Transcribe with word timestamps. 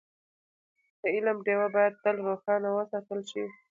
د 1.01 1.03
علم 1.15 1.37
ډېوه 1.45 1.67
باید 1.75 1.99
تل 2.03 2.15
روښانه 2.27 2.69
وساتل 2.73 3.19
شي. 3.31 3.45